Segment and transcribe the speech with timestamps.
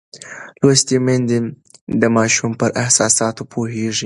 [0.65, 1.37] لوستې میندې
[2.01, 3.99] د ماشوم پر احساساتو پوهېږي.